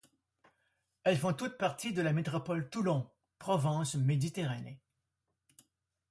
Elles 1.03 1.19
font 1.19 1.31
toutes 1.33 1.59
parties 1.59 1.93
de 1.93 2.01
la 2.01 2.11
métropole 2.11 2.71
Toulon 2.71 3.07
Provence 3.37 3.93
Méditerranée. 3.93 4.81